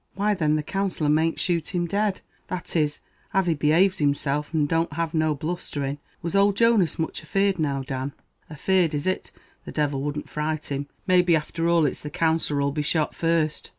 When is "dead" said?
1.85-2.21